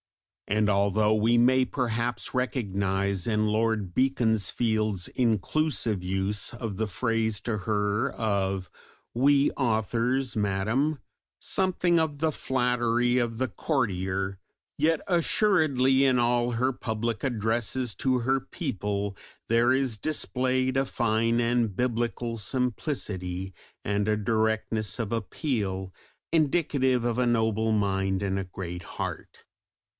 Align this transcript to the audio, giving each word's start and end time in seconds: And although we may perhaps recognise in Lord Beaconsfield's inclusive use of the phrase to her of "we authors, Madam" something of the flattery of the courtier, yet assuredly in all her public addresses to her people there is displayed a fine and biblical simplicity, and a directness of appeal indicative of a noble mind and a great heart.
And 0.47 0.69
although 0.69 1.13
we 1.13 1.37
may 1.37 1.63
perhaps 1.63 2.33
recognise 2.33 3.25
in 3.27 3.47
Lord 3.47 3.93
Beaconsfield's 3.93 5.07
inclusive 5.09 6.03
use 6.03 6.53
of 6.55 6.75
the 6.75 6.87
phrase 6.87 7.39
to 7.41 7.59
her 7.59 8.11
of 8.11 8.69
"we 9.13 9.51
authors, 9.51 10.35
Madam" 10.35 10.99
something 11.39 11.99
of 11.99 12.17
the 12.17 12.33
flattery 12.33 13.17
of 13.17 13.37
the 13.37 13.47
courtier, 13.47 14.39
yet 14.77 15.01
assuredly 15.07 16.03
in 16.03 16.17
all 16.19 16.53
her 16.53 16.73
public 16.73 17.23
addresses 17.23 17.95
to 17.95 18.19
her 18.19 18.39
people 18.41 19.15
there 19.49 19.71
is 19.71 19.95
displayed 19.97 20.75
a 20.75 20.83
fine 20.85 21.39
and 21.39 21.75
biblical 21.77 22.35
simplicity, 22.35 23.53
and 23.85 24.07
a 24.07 24.17
directness 24.17 24.97
of 24.99 25.11
appeal 25.13 25.93
indicative 26.31 27.05
of 27.05 27.19
a 27.19 27.27
noble 27.27 27.71
mind 27.71 28.23
and 28.23 28.37
a 28.39 28.43
great 28.43 28.81
heart. 28.81 29.45